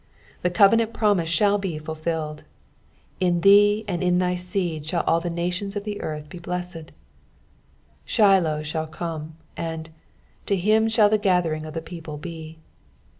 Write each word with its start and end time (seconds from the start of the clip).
The 0.41 0.49
covenant 0.49 0.93
promise 0.95 1.29
shall 1.29 1.59
be 1.59 1.77
fulfilled," 1.77 2.41
In 3.27 3.41
thee 3.41 3.85
and 3.87 4.01
in 4.01 4.17
thy 4.17 4.35
seed 4.35 4.83
shall 4.83 5.03
all 5.05 5.19
the 5.19 5.29
nations 5.29 5.75
of 5.75 5.83
the 5.83 6.01
earth 6.01 6.27
be 6.27 6.39
blessed," 6.39 6.91
Rhiloh 8.07 8.63
shall 8.63 8.87
come, 8.87 9.35
and" 9.55 9.91
to 10.47 10.55
him 10.55 10.89
shall 10.89 11.07
the 11.09 11.19
gathering 11.19 11.67
of 11.67 11.75
the 11.75 11.81
people 11.83 12.17
be." 12.17 12.57